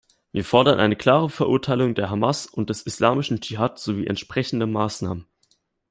Wir 0.31 0.43
fordern 0.43 0.79
eine 0.79 0.95
klare 0.95 1.29
Verurteilung 1.29 1.93
der 1.93 2.09
Hamas 2.09 2.47
und 2.47 2.71
des 2.71 2.81
Islamischen 2.81 3.39
Jihad 3.39 3.77
sowie 3.77 4.07
entsprechende 4.07 4.65
Maßnahmen. 4.65 5.27